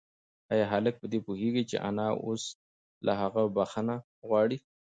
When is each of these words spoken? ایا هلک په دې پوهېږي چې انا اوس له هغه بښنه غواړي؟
ایا 0.53 0.65
هلک 0.73 0.93
په 1.01 1.07
دې 1.11 1.19
پوهېږي 1.27 1.63
چې 1.69 1.75
انا 1.89 2.07
اوس 2.25 2.43
له 3.05 3.13
هغه 3.21 3.41
بښنه 3.55 3.95
غواړي؟ 4.27 4.57